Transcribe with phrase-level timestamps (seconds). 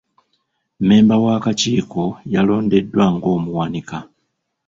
[0.79, 2.03] Mmemba w'akakiiko
[2.33, 3.97] yalondeddwa ng'omuwanika.